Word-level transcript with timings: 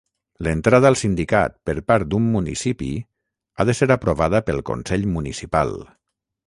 L'entrada 0.45 0.87
al 0.89 0.95
sindicat 1.01 1.57
per 1.71 1.75
part 1.91 2.09
d'un 2.13 2.25
municipi 2.37 2.91
ha 3.65 3.69
de 3.71 3.79
ser 3.83 3.93
aprovada 3.99 4.43
pel 4.49 4.65
consell 4.73 5.11
municipal. 5.19 5.77